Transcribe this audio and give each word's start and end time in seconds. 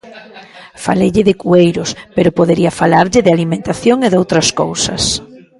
Faleille 0.83 1.23
de 1.29 1.35
cueiros, 1.43 1.89
pero 2.15 2.35
podería 2.39 2.75
falarlle 2.81 3.23
de 3.25 3.31
alimentación 3.37 3.97
e 4.01 4.09
doutras 4.13 4.47
cousas. 4.61 5.03